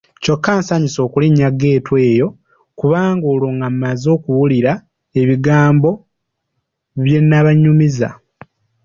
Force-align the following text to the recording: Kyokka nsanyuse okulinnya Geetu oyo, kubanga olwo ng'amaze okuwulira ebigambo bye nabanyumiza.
Kyokka 0.23 0.51
nsanyuse 0.59 0.99
okulinnya 1.07 1.47
Geetu 1.59 1.91
oyo, 2.05 2.27
kubanga 2.79 3.25
olwo 3.33 3.49
ng'amaze 3.57 4.07
okuwulira 4.17 4.73
ebigambo 5.21 5.91
bye 7.03 7.19
nabanyumiza. 7.29 8.09